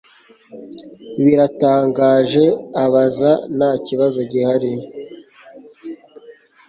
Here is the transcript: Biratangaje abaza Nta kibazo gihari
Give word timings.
Biratangaje 1.23 2.45
abaza 2.83 3.31
Nta 3.57 3.71
kibazo 3.85 4.19
gihari 4.31 4.71